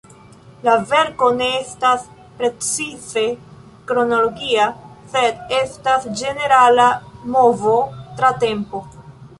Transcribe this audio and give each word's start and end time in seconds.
La 0.67 0.71
verko 0.91 1.27
ne 1.41 1.49
estas 1.57 2.07
precize 2.39 3.25
kronologia, 3.93 4.67
sed 5.13 5.55
estas 5.61 6.11
ĝenerala 6.23 6.89
movo 7.37 7.77
tra 8.19 8.39
tempo. 8.49 8.87